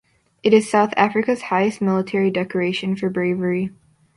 It 0.41 0.51
is 0.51 0.67
South 0.67 0.95
Africa's 0.97 1.43
highest 1.43 1.79
military 1.79 2.31
decoration 2.31 2.95
for 2.95 3.07
bravery. 3.07 3.69